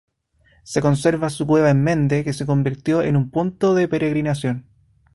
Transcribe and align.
Se 0.63 0.81
conserva 0.81 1.29
su 1.29 1.45
cueva 1.45 1.69
en 1.69 1.83
Mende, 1.83 2.23
que 2.23 2.33
se 2.33 2.47
convirtió 2.47 3.03
en 3.03 3.29
punto 3.29 3.75
de 3.75 3.87
peregrinación. 3.87 4.65